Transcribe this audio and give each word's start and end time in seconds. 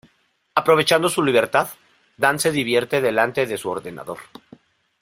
Aprovechando 0.55 1.09
su 1.09 1.21
libertad, 1.21 1.67
Dan 2.17 2.39
se 2.39 2.51
divierte 2.51 3.01
delante 3.01 3.45
de 3.45 3.55
su 3.55 3.69
ordenador. 3.69 4.17